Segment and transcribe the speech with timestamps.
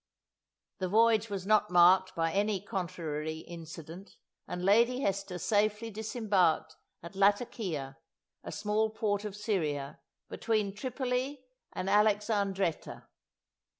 [0.79, 4.15] The voyage was not marked by any contrary incident,
[4.47, 7.99] and Lady Hester safely disembarked at Latakia,
[8.43, 13.03] a small port of Syria, between Tripoli and Alexandretta.